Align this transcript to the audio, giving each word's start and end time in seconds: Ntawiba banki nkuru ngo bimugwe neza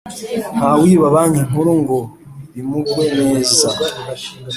Ntawiba 0.57 1.07
banki 1.15 1.41
nkuru 1.47 1.71
ngo 1.81 1.99
bimugwe 2.53 3.05
neza 3.19 3.67